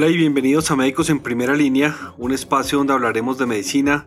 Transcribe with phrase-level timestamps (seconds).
[0.00, 4.06] Hola y bienvenidos a Médicos en Primera Línea, un espacio donde hablaremos de medicina,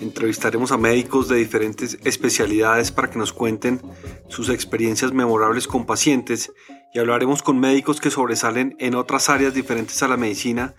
[0.00, 3.80] entrevistaremos a médicos de diferentes especialidades para que nos cuenten
[4.26, 6.52] sus experiencias memorables con pacientes
[6.92, 10.74] y hablaremos con médicos que sobresalen en otras áreas diferentes a la medicina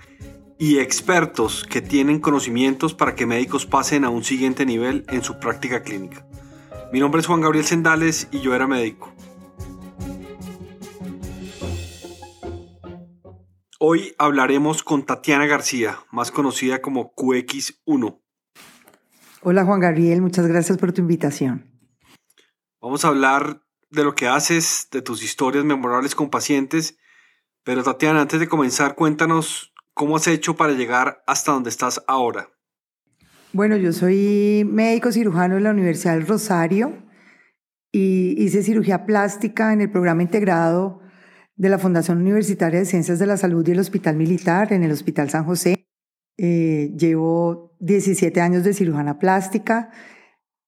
[0.60, 5.40] y expertos que tienen conocimientos para que médicos pasen a un siguiente nivel en su
[5.40, 6.26] práctica clínica.
[6.92, 9.14] Mi nombre es Juan Gabriel Sendales y yo era médico.
[13.84, 18.22] Hoy hablaremos con Tatiana García, más conocida como QX1.
[19.42, 21.66] Hola Juan Gabriel, muchas gracias por tu invitación.
[22.80, 27.00] Vamos a hablar de lo que haces, de tus historias memorables con pacientes,
[27.64, 32.50] pero Tatiana, antes de comenzar, cuéntanos cómo has hecho para llegar hasta donde estás ahora.
[33.52, 37.02] Bueno, yo soy médico cirujano en la Universidad del Rosario
[37.92, 41.02] y hice cirugía plástica en el programa integrado
[41.62, 44.92] de la Fundación Universitaria de Ciencias de la Salud y el Hospital Militar en el
[44.92, 45.86] Hospital San José.
[46.36, 49.92] Eh, llevo 17 años de cirujana plástica.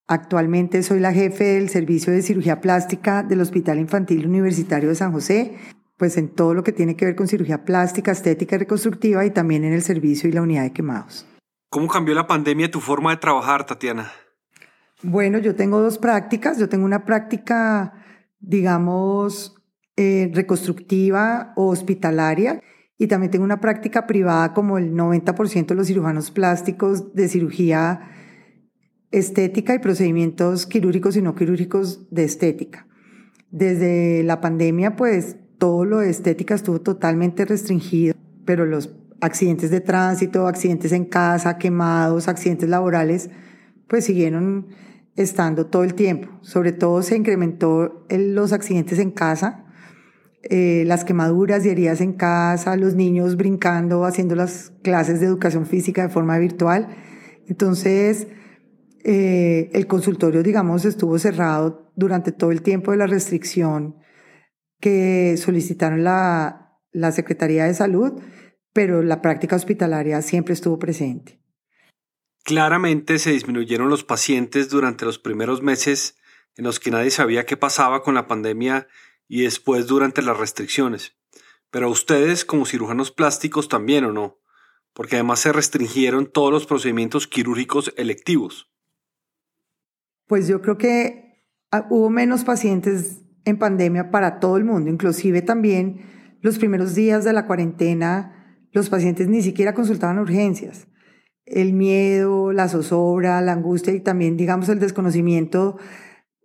[0.05, 5.11] Actualmente soy la jefe del servicio de cirugía plástica del Hospital Infantil Universitario de San
[5.11, 5.57] José,
[5.97, 9.31] pues en todo lo que tiene que ver con cirugía plástica, estética y reconstructiva y
[9.31, 11.25] también en el servicio y la unidad de quemados.
[11.71, 14.11] ¿Cómo cambió la pandemia tu forma de trabajar, Tatiana?
[15.01, 16.59] Bueno, yo tengo dos prácticas.
[16.59, 17.93] Yo tengo una práctica,
[18.39, 19.55] digamos,
[19.97, 22.61] eh, reconstructiva o hospitalaria
[22.97, 28.01] y también tengo una práctica privada como el 90% de los cirujanos plásticos de cirugía
[29.11, 32.87] estética y procedimientos quirúrgicos y no quirúrgicos de estética.
[33.51, 39.79] Desde la pandemia, pues todo lo de estética estuvo totalmente restringido, pero los accidentes de
[39.79, 43.29] tránsito, accidentes en casa, quemados, accidentes laborales,
[43.87, 44.67] pues siguieron
[45.15, 46.29] estando todo el tiempo.
[46.41, 49.65] Sobre todo se incrementó los accidentes en casa,
[50.49, 55.65] eh, las quemaduras y heridas en casa, los niños brincando, haciendo las clases de educación
[55.65, 56.89] física de forma virtual.
[57.47, 58.27] Entonces,
[59.05, 63.95] eh, el consultorio, digamos, estuvo cerrado durante todo el tiempo de la restricción
[64.81, 68.21] que solicitaron la, la Secretaría de Salud,
[68.73, 71.39] pero la práctica hospitalaria siempre estuvo presente.
[72.43, 76.17] Claramente se disminuyeron los pacientes durante los primeros meses
[76.57, 78.87] en los que nadie sabía qué pasaba con la pandemia
[79.33, 81.17] y después durante las restricciones.
[81.71, 84.37] Pero a ustedes como cirujanos plásticos también o no,
[84.93, 88.71] porque además se restringieron todos los procedimientos quirúrgicos electivos.
[90.27, 95.41] Pues yo creo que ah, hubo menos pacientes en pandemia para todo el mundo, inclusive
[95.41, 100.87] también los primeros días de la cuarentena, los pacientes ni siquiera consultaban urgencias.
[101.43, 105.79] El miedo, la zozobra, la angustia y también, digamos, el desconocimiento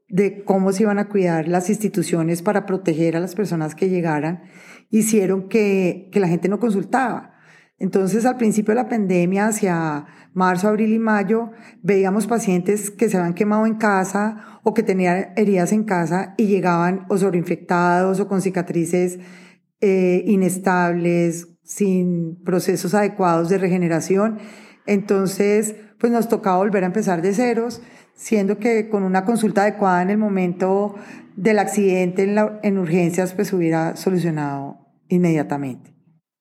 [0.08, 4.42] de cómo se iban a cuidar las instituciones para proteger a las personas que llegaran,
[4.91, 7.34] hicieron que, que la gente no consultaba.
[7.78, 11.52] Entonces, al principio de la pandemia, hacia marzo, abril y mayo,
[11.82, 16.46] veíamos pacientes que se habían quemado en casa o que tenían heridas en casa y
[16.46, 19.20] llegaban o sobreinfectados o con cicatrices
[19.80, 24.38] eh, inestables, sin procesos adecuados de regeneración.
[24.86, 27.80] Entonces, pues nos tocaba volver a empezar de ceros
[28.18, 30.96] siendo que con una consulta adecuada en el momento
[31.36, 32.24] del accidente
[32.62, 35.94] en, urgencias, pues hubiera solucionado inmediatamente.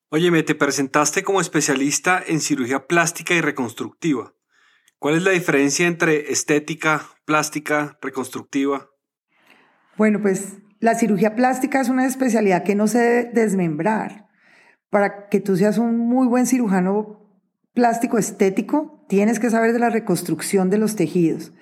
[0.09, 4.33] Oye, te presentaste como especialista en cirugía plástica y reconstructiva.
[4.97, 8.89] ¿Cuál es la diferencia entre estética, plástica, reconstructiva?
[9.97, 14.25] Bueno, pues la cirugía plástica es una especialidad que no se debe desmembrar.
[14.89, 17.19] Para que tú seas un muy buen cirujano
[17.73, 21.53] plástico estético, tienes que saber de la reconstrucción de los tejidos.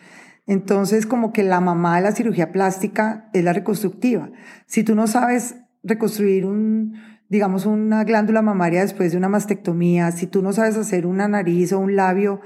[0.47, 4.31] Entonces, como que la mamá de la cirugía plástica es la reconstructiva.
[4.67, 6.95] Si tú no sabes reconstruir un,
[7.29, 11.73] digamos, una glándula mamaria después de una mastectomía, si tú no sabes hacer una nariz
[11.73, 12.41] o un labio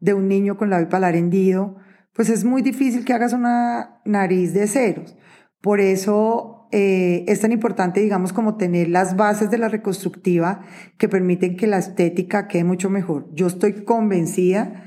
[0.00, 1.76] de un niño con labio palar hendido,
[2.12, 5.16] pues es muy difícil que hagas una nariz de ceros.
[5.60, 10.62] Por eso eh, es tan importante, digamos, como tener las bases de la reconstructiva
[10.98, 13.28] que permiten que la estética quede mucho mejor.
[13.34, 14.84] Yo estoy convencida,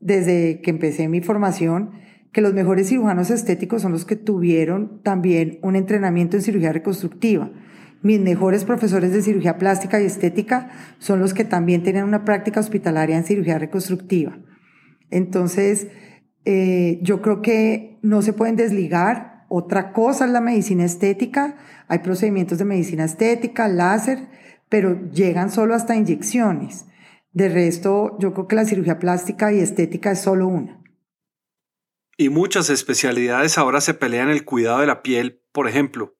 [0.00, 1.90] desde que empecé mi formación,
[2.32, 7.50] que los mejores cirujanos estéticos son los que tuvieron también un entrenamiento en cirugía reconstructiva.
[8.02, 12.60] Mis mejores profesores de cirugía plástica y estética son los que también tienen una práctica
[12.60, 14.38] hospitalaria en cirugía reconstructiva.
[15.10, 15.88] Entonces,
[16.44, 21.56] eh, yo creo que no se pueden desligar otra cosa es la medicina estética,
[21.88, 24.28] hay procedimientos de medicina estética, láser,
[24.68, 26.86] pero llegan solo hasta inyecciones.
[27.32, 30.82] De resto, yo creo que la cirugía plástica y estética es solo una.
[32.16, 36.16] Y muchas especialidades ahora se pelean el cuidado de la piel, por ejemplo,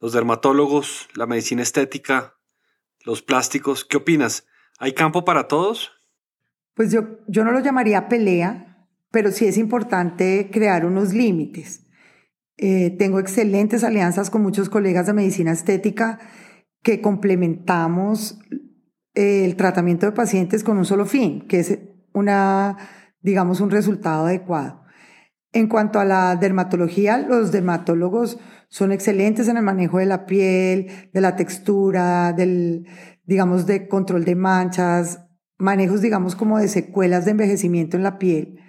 [0.00, 2.36] los dermatólogos, la medicina estética,
[3.04, 3.84] los plásticos.
[3.84, 4.46] ¿Qué opinas?
[4.78, 5.92] ¿Hay campo para todos?
[6.74, 11.86] Pues yo, yo no lo llamaría pelea, pero sí es importante crear unos límites.
[12.64, 16.20] Eh, tengo excelentes alianzas con muchos colegas de medicina estética
[16.80, 18.38] que complementamos
[19.14, 21.80] el tratamiento de pacientes con un solo fin, que es
[22.14, 22.76] una,
[23.20, 24.84] digamos, un resultado adecuado.
[25.52, 28.38] En cuanto a la dermatología, los dermatólogos
[28.68, 32.86] son excelentes en el manejo de la piel, de la textura, del,
[33.24, 35.26] digamos, de control de manchas,
[35.58, 38.60] manejos, digamos, como de secuelas de envejecimiento en la piel.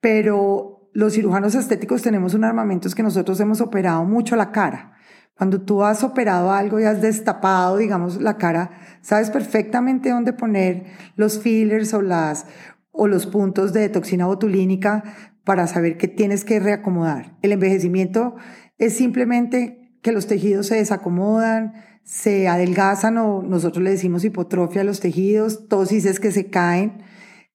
[0.00, 4.92] Pero los cirujanos estéticos tenemos un armamento que nosotros hemos operado mucho la cara.
[5.36, 10.84] Cuando tú has operado algo y has destapado, digamos, la cara, sabes perfectamente dónde poner
[11.16, 12.46] los fillers o, las,
[12.90, 15.02] o los puntos de toxina botulínica
[15.44, 17.36] para saber qué tienes que reacomodar.
[17.42, 18.36] El envejecimiento
[18.78, 21.72] es simplemente que los tejidos se desacomodan,
[22.04, 27.02] se adelgazan o nosotros le decimos hipotrofia a los tejidos, tosis es que se caen.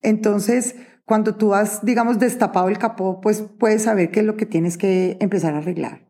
[0.01, 0.75] Entonces,
[1.07, 4.77] cuando tú has, digamos, destapado el capó, pues puedes saber qué es lo que tienes
[4.77, 6.05] que empezar a arreglar.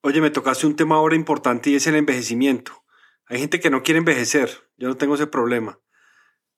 [0.00, 2.84] Oye, me tocaste un tema ahora importante y es el envejecimiento.
[3.26, 5.80] Hay gente que no quiere envejecer, yo no tengo ese problema.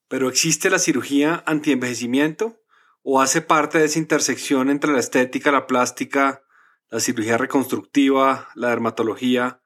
[0.09, 2.61] Pero ¿existe la cirugía antienvejecimiento
[3.03, 6.43] o hace parte de esa intersección entre la estética, la plástica,
[6.91, 9.63] la cirugía reconstructiva, la dermatología,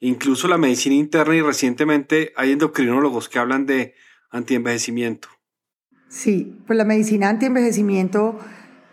[0.00, 3.94] incluso la medicina interna y recientemente hay endocrinólogos que hablan de
[4.30, 5.28] antienvejecimiento?
[6.14, 8.38] Sí, pues la medicina antienvejecimiento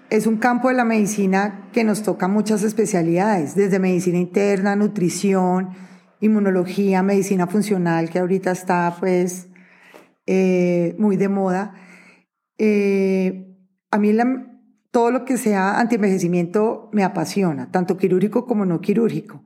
[0.09, 5.69] es un campo de la medicina que nos toca muchas especialidades, desde medicina interna, nutrición,
[6.19, 9.49] inmunología, medicina funcional, que ahorita está pues
[10.25, 11.75] eh, muy de moda.
[12.57, 13.55] Eh,
[13.91, 14.17] a mí
[14.89, 19.45] todo lo que sea antienvejecimiento me apasiona, tanto quirúrgico como no quirúrgico.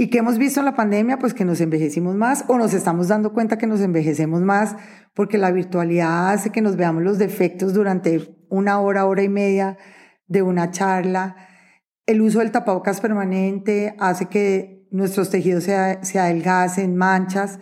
[0.00, 1.18] ¿Y qué hemos visto en la pandemia?
[1.18, 4.76] Pues que nos envejecimos más o nos estamos dando cuenta que nos envejecemos más
[5.12, 9.76] porque la virtualidad hace que nos veamos los defectos durante una hora, hora y media
[10.28, 11.34] de una charla.
[12.06, 17.58] El uso del tapabocas permanente hace que nuestros tejidos se, se adelgacen, manchas.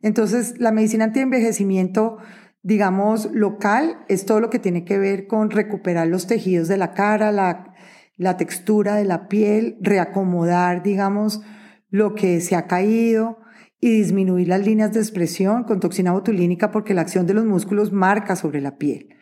[0.00, 2.18] Entonces, la medicina antienvejecimiento,
[2.62, 6.92] digamos, local, es todo lo que tiene que ver con recuperar los tejidos de la
[6.92, 7.74] cara, la,
[8.16, 11.42] la textura de la piel, reacomodar, digamos,
[11.90, 13.38] lo que se ha caído
[13.80, 17.92] y disminuir las líneas de expresión con toxina botulínica porque la acción de los músculos
[17.92, 19.16] marca sobre la piel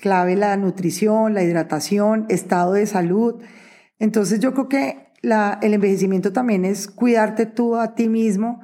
[0.00, 3.42] clave la nutrición, la hidratación, estado de salud.
[3.98, 8.60] Entonces yo creo que el envejecimiento también es cuidarte tú a ti mismo.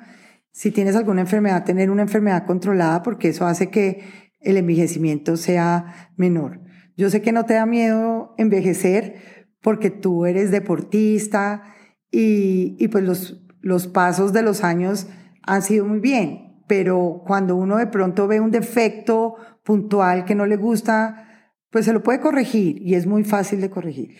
[0.51, 4.03] Si tienes alguna enfermedad, tener una enfermedad controlada, porque eso hace que
[4.41, 6.63] el envejecimiento sea menor.
[6.97, 11.75] Yo sé que no te da miedo envejecer porque tú eres deportista
[12.19, 15.07] y, y pues los, los pasos de los años
[15.43, 20.47] han sido muy bien, pero cuando uno de pronto ve un defecto puntual que no
[20.47, 24.17] le gusta, pues se lo puede corregir y es muy fácil de corregir.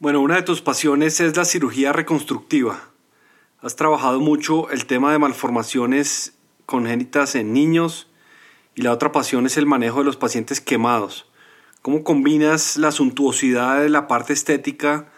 [0.00, 2.90] Bueno, una de tus pasiones es la cirugía reconstructiva.
[3.62, 6.34] Has trabajado mucho el tema de malformaciones
[6.66, 8.12] congénitas en niños
[8.74, 11.26] y la otra pasión es el manejo de los pacientes quemados.
[11.80, 15.08] ¿Cómo combinas la suntuosidad de la parte estética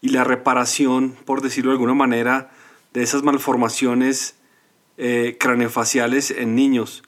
[0.00, 2.50] y la reparación, por decirlo de alguna manera,
[2.92, 4.36] de esas malformaciones
[4.96, 7.02] eh, craneofaciales en niños?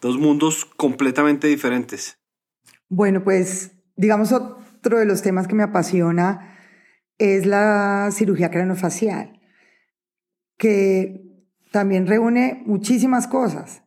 [0.00, 2.18] Dos mundos completamente diferentes.
[2.88, 6.56] Bueno, pues digamos otro de los temas que me apasiona
[7.18, 9.40] es la cirugía craneofacial,
[10.58, 11.26] que
[11.72, 13.82] también reúne muchísimas cosas.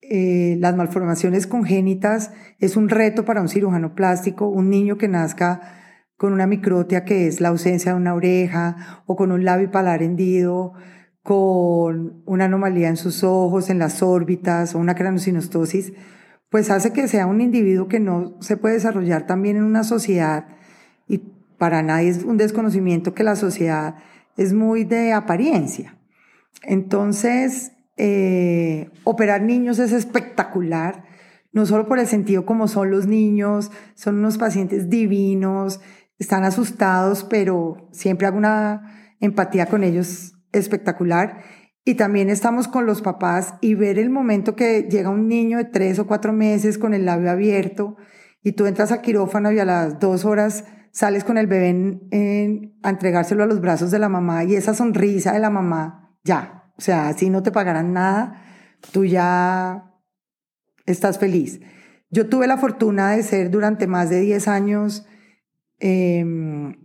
[0.00, 5.87] Eh, las malformaciones congénitas es un reto para un cirujano plástico, un niño que nazca
[6.18, 10.02] con una microtia que es la ausencia de una oreja o con un labio palar
[10.02, 10.74] hendido,
[11.22, 15.94] con una anomalía en sus ojos, en las órbitas o una craneosinostosis
[16.50, 20.46] pues hace que sea un individuo que no se puede desarrollar también en una sociedad
[21.06, 21.18] y
[21.58, 23.96] para nadie es un desconocimiento que la sociedad
[24.36, 25.96] es muy de apariencia.
[26.62, 31.04] Entonces, eh, operar niños es espectacular,
[31.52, 35.80] no solo por el sentido como son los niños, son unos pacientes divinos,
[36.18, 41.42] están asustados, pero siempre hago una empatía con ellos espectacular
[41.84, 45.64] y también estamos con los papás y ver el momento que llega un niño de
[45.64, 47.96] tres o cuatro meses con el labio abierto
[48.42, 52.00] y tú entras a quirófano y a las dos horas sales con el bebé
[52.82, 56.72] a entregárselo a los brazos de la mamá y esa sonrisa de la mamá, ya,
[56.76, 58.42] o sea, si no te pagaran nada,
[58.92, 59.94] tú ya
[60.86, 61.60] estás feliz.
[62.10, 65.06] Yo tuve la fortuna de ser durante más de 10 años
[65.80, 66.76] em,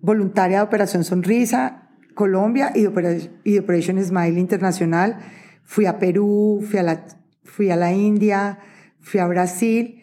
[0.00, 5.18] voluntaria de Operación Sonrisa Colombia y de, Operation Smile Internacional.
[5.64, 7.06] Fui a Perú, fui a la,
[7.44, 8.58] fui a la India,
[9.00, 10.02] fui a Brasil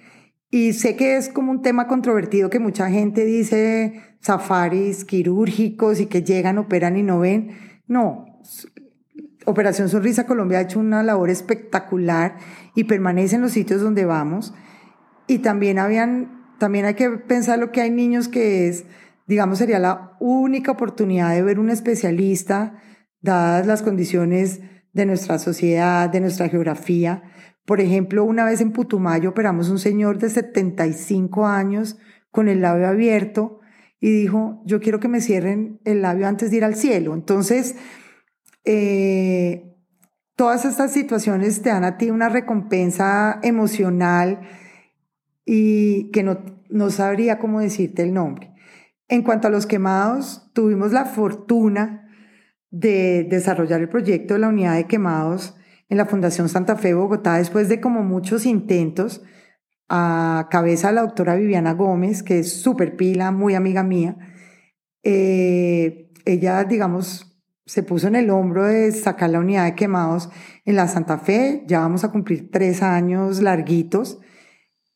[0.50, 6.06] y sé que es como un tema controvertido que mucha gente dice safaris quirúrgicos y
[6.08, 7.52] que llegan, operan y no ven.
[7.88, 8.26] No,
[9.46, 12.36] Operación Sonrisa Colombia ha hecho una labor espectacular
[12.76, 14.54] y permanece en los sitios donde vamos.
[15.26, 18.86] Y también habían, también hay que pensar lo que hay niños que es,
[19.28, 22.82] digamos, sería la única oportunidad de ver un especialista,
[23.22, 24.62] dadas las condiciones
[24.94, 27.24] de nuestra sociedad, de nuestra geografía.
[27.66, 31.98] Por ejemplo, una vez en Putumayo operamos un señor de 75 años
[32.32, 33.60] con el labio abierto
[34.00, 37.14] y dijo, yo quiero que me cierren el labio antes de ir al cielo.
[37.14, 37.76] Entonces,
[38.64, 39.76] eh,
[40.36, 44.42] todas estas situaciones te dan a ti una recompensa emocional
[45.48, 46.40] y que no,
[46.70, 48.54] no sabría cómo decirte el nombre.
[49.08, 52.12] En cuanto a los quemados, tuvimos la fortuna
[52.70, 55.56] de desarrollar el proyecto de la unidad de quemados
[55.88, 59.24] en la Fundación Santa Fe Bogotá después de como muchos intentos
[59.88, 64.18] a cabeza de la doctora Viviana Gómez, que es súper pila, muy amiga mía.
[65.02, 70.30] Eh, ella, digamos, se puso en el hombro de sacar la unidad de quemados
[70.66, 71.64] en la Santa Fe.
[71.68, 74.20] Ya vamos a cumplir tres años larguitos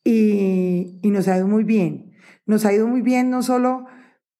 [0.04, 2.12] y, y nos ha ido muy bien.
[2.46, 3.86] Nos ha ido muy bien no solo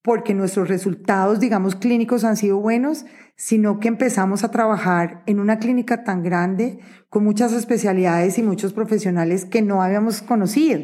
[0.02, 5.58] porque nuestros resultados, digamos, clínicos han sido buenos, sino que empezamos a trabajar en una
[5.58, 10.80] clínica tan grande, con muchas especialidades y muchos profesionales que no habíamos conocido.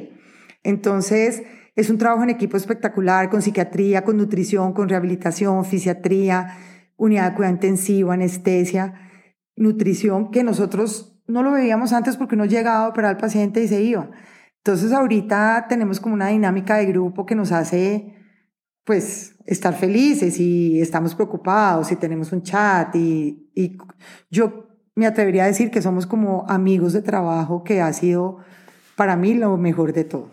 [0.62, 1.42] Entonces,
[1.74, 6.56] es un trabajo en equipo espectacular, con psiquiatría, con nutrición, con rehabilitación, fisiatría,
[6.96, 8.94] unidad de cuidado intensivo, anestesia,
[9.56, 13.68] nutrición, que nosotros no lo veíamos antes porque no llegaba a operar al paciente y
[13.68, 14.10] se iba.
[14.58, 18.14] Entonces, ahorita tenemos como una dinámica de grupo que nos hace
[18.84, 23.76] pues estar felices y estamos preocupados y tenemos un chat y, y,
[24.30, 28.38] yo me atrevería a decir que somos como amigos de trabajo que ha sido
[28.96, 30.30] para mí lo mejor de todo.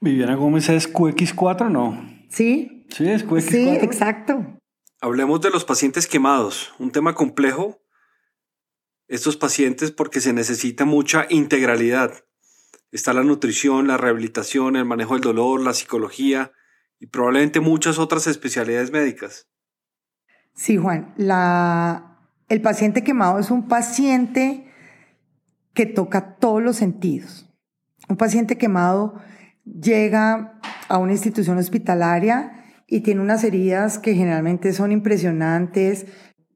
[0.00, 1.98] Viviana Gómez es QX4, ¿no?
[2.28, 2.86] Sí.
[2.90, 3.40] Sí, es QX4.
[3.40, 4.58] Sí, exacto.
[5.00, 7.80] Hablemos de los pacientes quemados, un tema complejo.
[9.06, 12.24] Estos pacientes porque se necesita mucha integralidad.
[12.90, 16.52] Está la nutrición, la rehabilitación, el manejo del dolor, la psicología,
[17.00, 19.48] y probablemente muchas otras especialidades médicas.
[20.54, 22.18] Sí, Juan, la,
[22.48, 24.72] el paciente quemado es un paciente
[25.74, 27.48] que toca todos los sentidos.
[28.08, 29.20] Un paciente quemado
[29.64, 36.06] llega a una institución hospitalaria y tiene unas heridas que generalmente son impresionantes.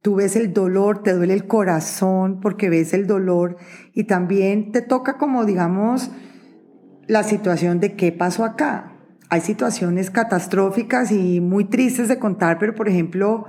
[0.03, 3.57] Tú ves el dolor, te duele el corazón porque ves el dolor
[3.95, 6.11] y también te toca como, digamos,
[7.07, 8.93] la situación de qué pasó acá
[9.33, 13.47] hay situaciones catastróficas y muy tristes de contar, pero por ejemplo,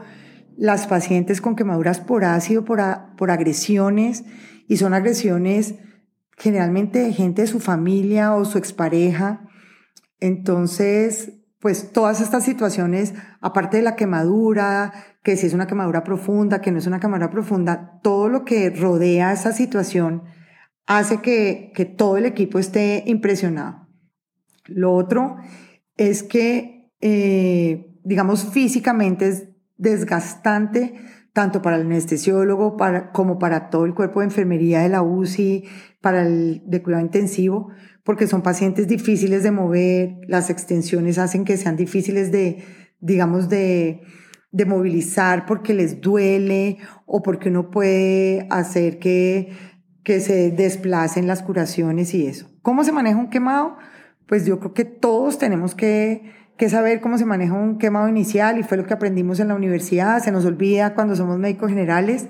[0.56, 2.80] las pacientes con quemaduras por ácido, por,
[3.18, 4.24] por agresiones,
[4.70, 5.76] y son agresiones
[6.38, 9.42] generalmente de gente de su familia o su expareja.
[10.22, 14.92] Entonces, pues todas estas situaciones, aparte de la quemadura,
[15.24, 18.70] que si es una quemadura profunda, que no es una quemadura profunda, todo lo que
[18.70, 20.24] rodea esa situación
[20.88, 23.88] hace que, que todo el equipo esté impresionado.
[24.66, 25.38] Lo otro
[25.96, 30.96] es que, eh, digamos, físicamente es desgastante
[31.32, 35.64] tanto para el anestesiólogo para, como para todo el cuerpo de enfermería de la UCI,
[36.04, 37.70] para el de cuidado intensivo,
[38.04, 42.64] porque son pacientes difíciles de mover, las extensiones hacen que sean difíciles de,
[43.00, 44.02] digamos, de,
[44.52, 49.54] de movilizar porque les duele o porque uno puede hacer que,
[50.04, 52.52] que se desplacen las curaciones y eso.
[52.62, 53.78] ¿Cómo se maneja un quemado?
[54.28, 58.58] pues yo creo que todos tenemos que, que saber cómo se maneja un quemado inicial
[58.58, 62.28] y fue lo que aprendimos en la universidad, se nos olvida cuando somos médicos generales,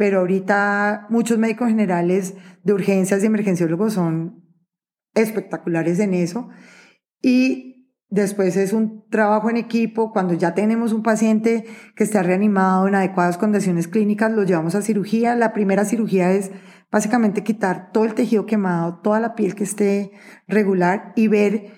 [0.00, 4.42] pero ahorita muchos médicos generales de urgencias y emergenciólogos son
[5.14, 6.48] espectaculares en eso.
[7.20, 11.66] Y después es un trabajo en equipo, cuando ya tenemos un paciente
[11.96, 15.36] que está reanimado en adecuadas condiciones clínicas, lo llevamos a cirugía.
[15.36, 16.50] La primera cirugía es
[16.90, 20.12] Básicamente quitar todo el tejido quemado, toda la piel que esté
[20.48, 21.72] regular y ver,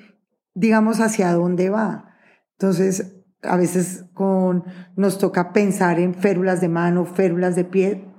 [0.54, 2.14] digamos, hacia dónde va.
[2.52, 4.64] Entonces, a veces con,
[4.96, 8.11] nos toca pensar en férulas de mano, férulas de pie,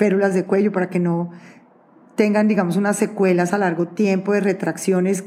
[0.00, 1.30] férulas de cuello para que no
[2.16, 5.24] tengan, digamos, unas secuelas a largo tiempo de retracciones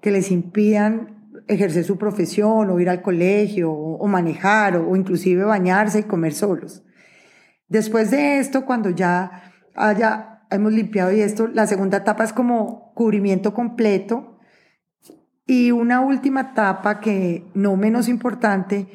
[0.00, 5.44] que les impidan ejercer su profesión o ir al colegio o, manejar o, o, inclusive
[5.44, 6.82] bañarse y comer solos.
[7.68, 12.92] Después de esto, cuando ya haya hemos limpiado y esto, la segunda etapa es como
[12.94, 14.40] cubrimiento completo.
[15.46, 18.88] Y una última etapa que no menos importante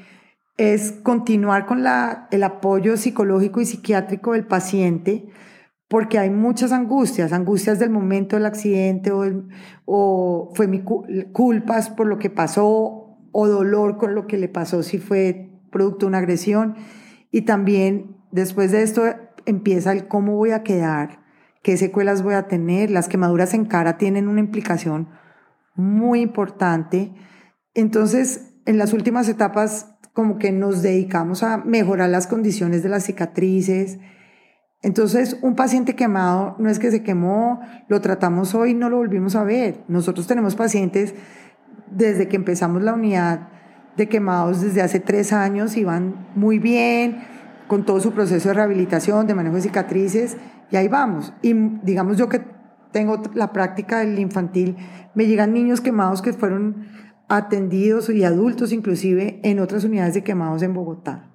[0.61, 5.27] es continuar con la, el apoyo psicológico y psiquiátrico del paciente
[5.87, 9.25] porque hay muchas angustias, angustias del momento del accidente o,
[9.85, 10.83] o fue mi
[11.33, 16.05] culpas por lo que pasó o dolor con lo que le pasó si fue producto
[16.05, 16.75] de una agresión.
[17.31, 19.03] Y también después de esto
[19.45, 21.23] empieza el cómo voy a quedar,
[21.63, 22.91] qué secuelas voy a tener.
[22.91, 25.09] Las quemaduras en cara tienen una implicación
[25.73, 27.13] muy importante.
[27.73, 29.91] Entonces, en las últimas etapas,
[30.21, 33.97] como que nos dedicamos a mejorar las condiciones de las cicatrices,
[34.83, 39.35] entonces, un paciente quemado no es que se quemó, lo tratamos hoy no lo volvimos
[39.35, 39.83] a ver.
[39.87, 41.13] Nosotros tenemos pacientes
[41.91, 43.49] desde que empezamos la unidad
[43.97, 47.23] de quemados desde hace tres años y van muy bien
[47.67, 50.37] con todo su proceso de rehabilitación, de manejo de cicatrices
[50.71, 51.33] y ahí vamos.
[51.41, 52.41] Y digamos yo que
[52.91, 54.77] tengo la práctica del infantil,
[55.13, 56.87] me llegan niños quemados que fueron
[57.31, 61.31] atendidos y adultos inclusive en otras unidades de quemados en Bogotá.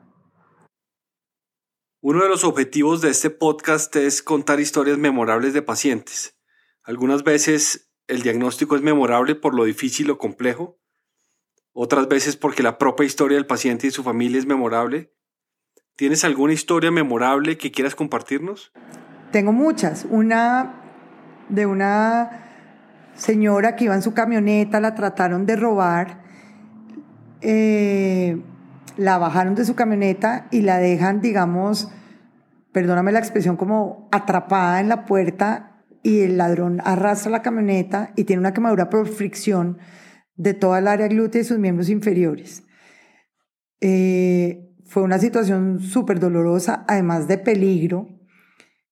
[2.03, 6.39] Uno de los objetivos de este podcast es contar historias memorables de pacientes.
[6.83, 10.79] Algunas veces el diagnóstico es memorable por lo difícil o complejo,
[11.73, 15.15] otras veces porque la propia historia del paciente y su familia es memorable.
[15.97, 18.71] ¿Tienes alguna historia memorable que quieras compartirnos?
[19.33, 20.07] Tengo muchas.
[20.11, 20.83] Una
[21.49, 22.46] de una
[23.17, 26.23] señora que iba en su camioneta, la trataron de robar.
[27.41, 28.41] Eh,
[28.97, 31.91] la bajaron de su camioneta y la dejan, digamos,
[32.73, 38.25] perdóname la expresión, como atrapada en la puerta y el ladrón arrastra la camioneta y
[38.25, 39.79] tiene una quemadura por fricción
[40.37, 42.63] de toda el área glútea y sus miembros inferiores.
[43.81, 48.09] Eh, fue una situación súper dolorosa, además de peligro.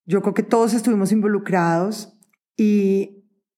[0.07, 2.19] Yo creo que todos estuvimos involucrados
[2.57, 3.14] y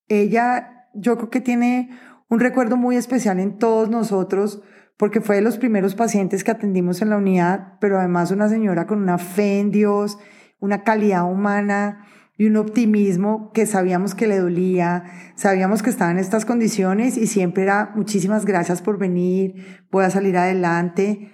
[0.07, 1.89] ella, yo creo que tiene
[2.29, 4.61] un recuerdo muy especial en todos nosotros
[4.97, 8.87] porque fue de los primeros pacientes que atendimos en la unidad, pero además una señora
[8.87, 10.17] con una fe en Dios,
[10.59, 15.03] una calidad humana y un optimismo que sabíamos que le dolía,
[15.35, 20.09] sabíamos que estaba en estas condiciones y siempre era muchísimas gracias por venir, voy a
[20.09, 21.31] salir adelante.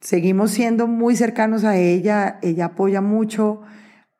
[0.00, 3.62] Seguimos siendo muy cercanos a ella, ella apoya mucho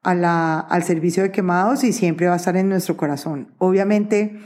[0.02, 3.54] a la, al servicio de quemados y siempre va a estar en nuestro corazón.
[3.58, 4.38] Obviamente,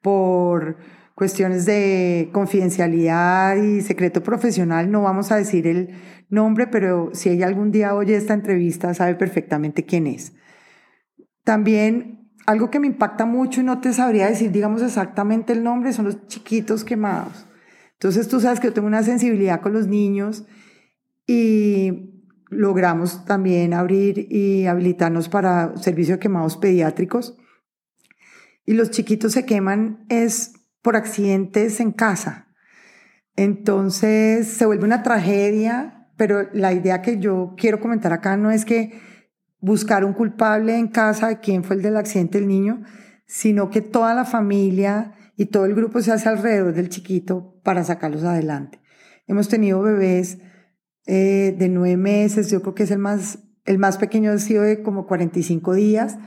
[0.00, 0.78] por
[1.14, 5.90] cuestiones de confidencialidad y secreto profesional, no vamos a decir el
[6.28, 10.32] nombre, pero si ella algún día oye esta entrevista, sabe perfectamente quién es.
[11.44, 15.92] También algo que me impacta mucho y no te sabría decir, digamos, exactamente el nombre,
[15.92, 17.46] son los chiquitos quemados.
[17.92, 20.44] Entonces tú sabes que yo tengo una sensibilidad con los niños
[21.26, 22.11] y
[22.52, 27.36] logramos también abrir y habilitarnos para servicio de quemados pediátricos.
[28.64, 32.48] Y los chiquitos se queman es por accidentes en casa.
[33.34, 38.64] Entonces se vuelve una tragedia, pero la idea que yo quiero comentar acá no es
[38.64, 39.00] que
[39.58, 42.82] buscar un culpable en casa de quién fue el del accidente del niño,
[43.26, 47.84] sino que toda la familia y todo el grupo se hace alrededor del chiquito para
[47.84, 48.80] sacarlos adelante.
[49.26, 50.38] Hemos tenido bebés
[51.06, 54.62] eh, de nueve meses, yo creo que es el más, el más pequeño ha sido
[54.62, 56.18] de como 45 días.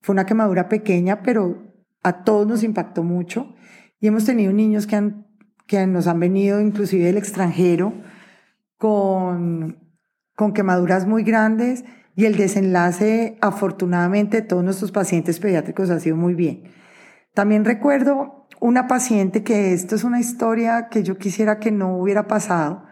[0.00, 3.54] Fue una quemadura pequeña, pero a todos nos impactó mucho.
[4.00, 5.26] Y hemos tenido niños que, han,
[5.66, 7.92] que nos han venido inclusive del extranjero
[8.76, 9.78] con,
[10.34, 11.84] con quemaduras muy grandes
[12.16, 16.64] y el desenlace afortunadamente de todos nuestros pacientes pediátricos ha sido muy bien.
[17.34, 22.26] También recuerdo una paciente que esto es una historia que yo quisiera que no hubiera
[22.26, 22.84] pasado.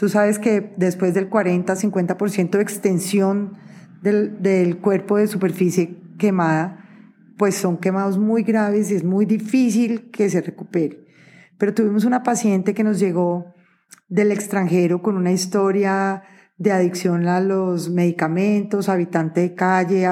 [0.00, 3.58] Tú sabes que después del 40-50% de extensión
[4.00, 6.88] del, del cuerpo de superficie quemada,
[7.36, 11.04] pues son quemados muy graves y es muy difícil que se recupere.
[11.58, 13.52] Pero tuvimos una paciente que nos llegó
[14.08, 16.22] del extranjero con una historia
[16.56, 20.08] de adicción a los medicamentos, habitante de calle,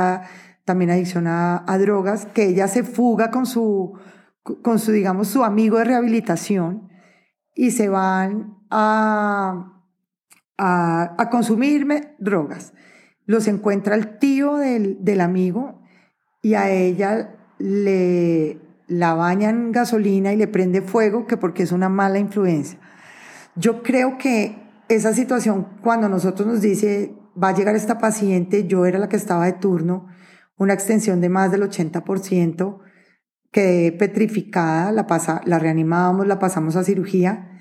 [0.67, 3.99] también adicción a, drogas, que ella se fuga con su,
[4.43, 6.91] con su, digamos, su amigo de rehabilitación
[7.55, 9.78] y se van a,
[10.59, 11.87] a, a consumir
[12.19, 12.75] drogas.
[13.25, 15.81] Los encuentra el tío del, del amigo
[16.43, 21.89] y a ella le la bañan gasolina y le prende fuego que porque es una
[21.89, 22.81] mala influencia.
[23.55, 24.57] Yo creo que
[24.89, 29.17] esa situación, cuando nosotros nos dice, va a llegar esta paciente, yo era la que
[29.17, 30.09] estaba de turno,
[30.57, 32.81] una extensión de más del 80%,
[33.53, 37.61] quedé petrificada, la, pasa, la reanimábamos, la pasamos a cirugía.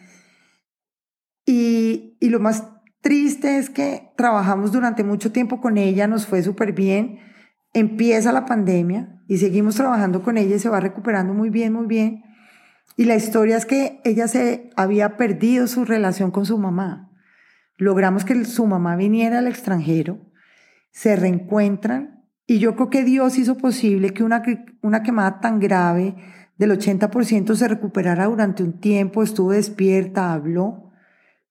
[1.45, 2.63] Y, y lo más
[3.01, 7.19] triste es que trabajamos durante mucho tiempo con ella, nos fue súper bien,
[7.73, 11.85] Empieza la pandemia y seguimos trabajando con ella y se va recuperando muy bien, muy
[11.85, 12.23] bien.
[12.95, 17.11] Y la historia es que ella se había perdido su relación con su mamá.
[17.77, 20.31] Logramos que su mamá viniera al extranjero,
[20.89, 24.41] se reencuentran Y yo creo que Dios hizo posible que una,
[24.81, 26.15] una quemada tan grave
[26.57, 30.86] del 80% se recuperara durante un tiempo, estuvo despierta, habló,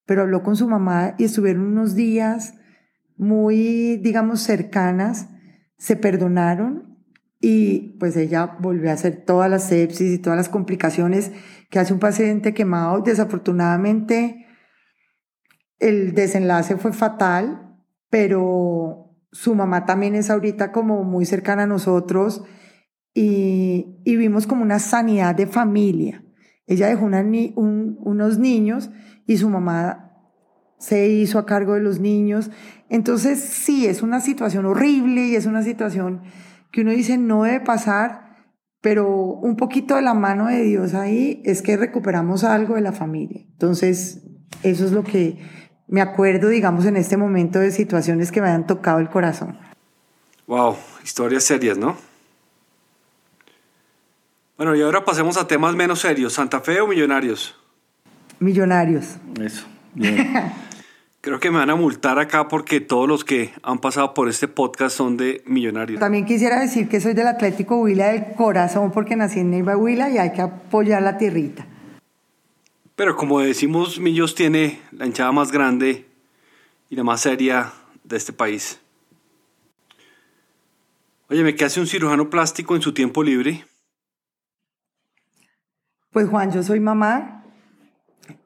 [0.06, 2.54] pero habló con su mamá y estuvieron unos días
[3.16, 5.28] muy, digamos, cercanas,
[5.76, 6.96] se perdonaron
[7.40, 11.32] y pues ella volvió a hacer todas las sepsis y todas las complicaciones
[11.70, 13.00] que hace un paciente quemado.
[13.00, 14.46] Desafortunadamente,
[15.78, 17.76] el desenlace fue fatal,
[18.08, 22.42] pero su mamá también es ahorita como muy cercana a nosotros
[23.12, 26.24] y, vimos como una sanidad de familia.
[26.66, 28.90] Ella dejó unos niños
[29.26, 30.06] y su mamá
[30.78, 32.50] se hizo a cargo de los niños.
[32.88, 36.22] Entonces, sí, es una situación horrible y es una situación
[36.70, 38.36] que uno dice no debe pasar,
[38.80, 42.92] pero un poquito de la mano de Dios ahí es que recuperamos algo de la
[42.92, 43.44] familia.
[43.52, 44.22] Entonces,
[44.62, 45.38] eso es lo que
[45.88, 49.58] me acuerdo, digamos, en este momento de situaciones que me han tocado el corazón.
[50.46, 51.96] Wow, historias serias, ¿no?
[54.56, 56.32] Bueno, y ahora pasemos a temas menos serios.
[56.32, 57.56] ¿Santa Fe o Millonarios?
[58.40, 59.16] Millonarios.
[59.40, 59.66] Eso.
[61.26, 64.46] Creo que me van a multar acá porque todos los que han pasado por este
[64.46, 65.98] podcast son de Millonarios.
[65.98, 70.08] También quisiera decir que soy del Atlético Huila del corazón porque nací en Neiva Huila
[70.08, 71.66] y hay que apoyar la tierrita.
[72.94, 76.06] Pero como decimos, Millos tiene la hinchada más grande
[76.90, 77.72] y la más seria
[78.04, 78.78] de este país.
[81.28, 83.64] Oye, ¿qué hace un cirujano plástico en su tiempo libre?
[86.12, 87.35] Pues Juan, yo soy mamá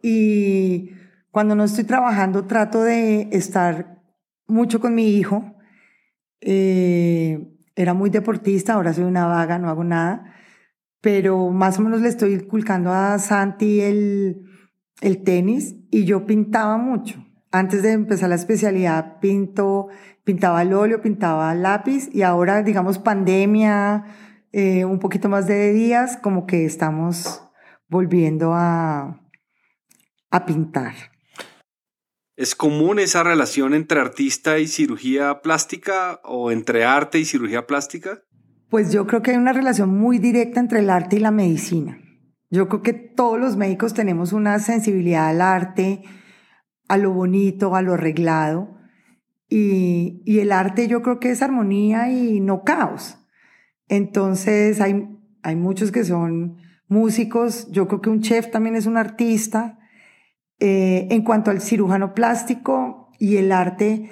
[0.02, 0.90] y
[1.30, 4.00] cuando no estoy trabajando trato de estar
[4.50, 5.54] mucho con mi hijo.
[6.40, 10.34] Eh, era muy deportista, ahora soy una vaga, no hago nada,
[11.00, 14.44] pero más o menos le estoy inculcando a Santi el,
[15.00, 17.24] el tenis y yo pintaba mucho.
[17.52, 19.88] Antes de empezar la especialidad, pinto,
[20.24, 24.04] pintaba el óleo, pintaba lápiz y ahora, digamos, pandemia,
[24.52, 27.42] eh, un poquito más de días, como que estamos
[27.88, 29.19] volviendo a,
[30.30, 30.94] a pintar.
[32.36, 38.22] ¿Es común esa relación entre artista y cirugía plástica o entre arte y cirugía plástica?
[38.70, 41.98] Pues yo creo que hay una relación muy directa entre el arte y la medicina.
[42.48, 46.02] Yo creo que todos los médicos tenemos una sensibilidad al arte,
[46.88, 48.76] a lo bonito, a lo arreglado.
[49.48, 53.18] Y, y el arte yo creo que es armonía y no caos.
[53.88, 55.08] Entonces hay,
[55.42, 59.79] hay muchos que son músicos, yo creo que un chef también es un artista.
[60.60, 64.10] Eh, en cuanto al cirujano plástico y el arte,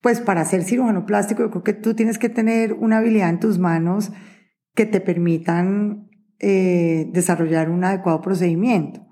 [0.00, 3.40] pues para ser cirujano plástico yo creo que tú tienes que tener una habilidad en
[3.40, 4.12] tus manos
[4.74, 9.06] que te permitan eh, desarrollar un adecuado procedimiento.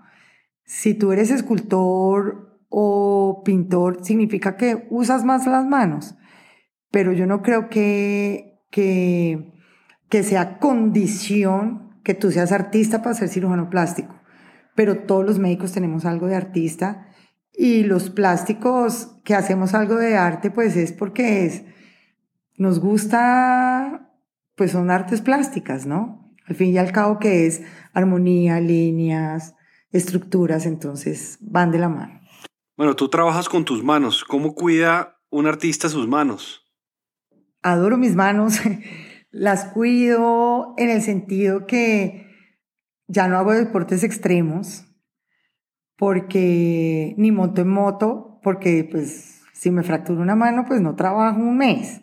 [0.65, 6.17] Si tú eres escultor o pintor, significa que usas más las manos,
[6.93, 9.53] pero yo no creo que, que,
[10.09, 14.20] que sea condición que tú seas artista para ser cirujano plástico,
[14.81, 17.07] pero todos los médicos tenemos algo de artista
[17.53, 21.65] y los plásticos que hacemos algo de arte, pues es porque es,
[22.57, 24.11] nos gusta,
[24.57, 26.33] pues son artes plásticas, ¿no?
[26.47, 27.61] Al fin y al cabo que es
[27.93, 29.55] armonía, líneas,
[29.93, 32.19] estructuras, entonces van de la mano.
[32.75, 34.25] Bueno, tú trabajas con tus manos.
[34.25, 36.65] ¿Cómo cuida un artista sus manos?
[37.61, 38.63] Adoro mis manos.
[39.31, 42.30] Las cuido en el sentido que
[43.11, 44.87] ya no hago deportes extremos,
[45.97, 51.41] porque ni monto en moto, porque pues si me fracturo una mano, pues no trabajo
[51.41, 52.03] un mes.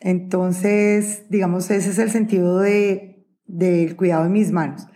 [0.00, 4.88] Entonces, digamos, ese es el sentido de, del cuidado de mis manos.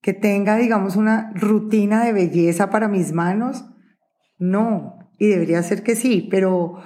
[0.00, 3.66] Que tenga, digamos, una rutina de belleza para mis manos,
[4.38, 6.78] no, y debería ser que sí, pero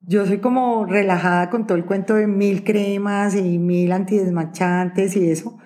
[0.00, 5.30] yo soy como relajada con todo el cuento de mil cremas y mil antidesmanchantes y
[5.30, 5.58] eso,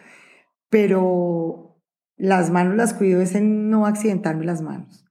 [0.73, 1.79] pero
[2.17, 5.05] las manos las cuido es en no accidentarme las manos.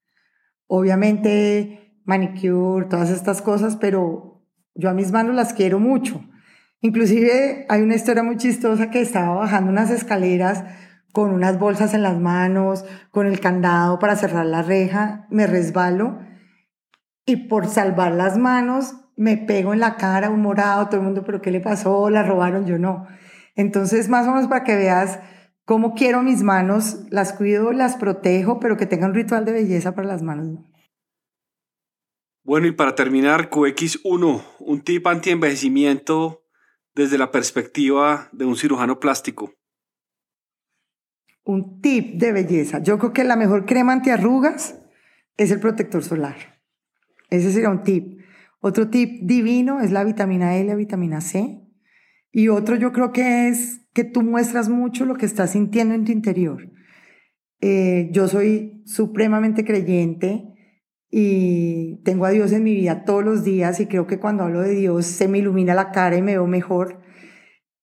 [0.66, 4.44] Obviamente manicure, todas estas cosas, pero
[4.74, 6.26] yo a mis manos las quiero mucho.
[6.82, 10.64] Inclusive hay una historia muy chistosa que estaba bajando unas escaleras
[11.14, 16.22] con unas bolsas en las manos, con el candado para cerrar la reja, me resbalo
[17.24, 21.24] y por salvar las manos me pego en la cara, un morado, todo el mundo,
[21.24, 22.10] pero ¿qué le pasó?
[22.10, 22.66] ¿La robaron?
[22.66, 23.06] Yo no.
[23.56, 25.20] Entonces, más o menos para que veas
[25.66, 29.96] cómo quiero mis manos, las cuido, las protejo, pero que tenga un ritual de belleza
[29.96, 30.60] para las manos.
[32.44, 36.44] Bueno, y para terminar, QX1, un tip anti-envejecimiento
[36.96, 39.54] desde la perspectiva de un cirujano plástico.
[41.44, 42.80] Un tip de belleza.
[42.80, 44.80] Yo creo que la mejor crema antiarrugas
[45.38, 46.62] es el protector solar.
[47.30, 48.22] Ese sería un tip.
[48.60, 51.62] Otro tip divino es la vitamina E y la vitamina C.
[52.32, 56.06] Y otro yo creo que es que tú muestras mucho lo que estás sintiendo en
[56.06, 56.72] tu interior.
[57.60, 60.48] Eh, yo soy supremamente creyente
[61.10, 64.62] y tengo a Dios en mi vida todos los días y creo que cuando hablo
[64.62, 67.02] de Dios se me ilumina la cara y me veo mejor.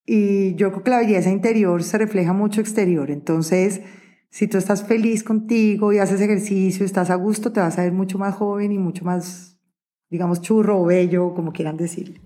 [0.05, 3.11] Y yo creo que la belleza interior se refleja mucho exterior.
[3.11, 3.83] Entonces,
[4.31, 7.93] si tú estás feliz contigo y haces ejercicio, estás a gusto, te vas a ver
[7.93, 9.61] mucho más joven y mucho más,
[10.09, 12.23] digamos, churro o bello, como quieran decir.